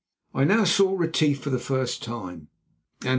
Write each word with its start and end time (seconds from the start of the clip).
I 0.33 0.45
now 0.45 0.63
saw 0.63 0.97
Retief 0.97 1.41
for 1.41 1.51
the 1.51 1.59
first 1.59 2.01
time, 2.01 2.47
and 3.01 3.09
ah! 3.09 3.09